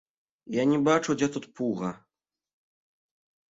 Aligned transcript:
Я 0.55 0.63
не 0.71 0.79
бачу, 0.87 1.17
дзе 1.19 1.29
тут 1.37 1.45
пуга. 1.61 1.93